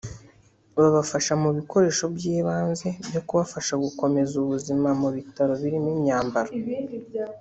[0.77, 6.51] babafasha mu bikoresho by’ibanze byo kubafasha gukomeza ubuzima mu bitaro birimo imyambaro